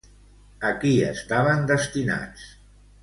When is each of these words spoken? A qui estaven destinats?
A 0.69 0.71
qui 0.83 0.93
estaven 1.09 1.69
destinats? 1.73 2.49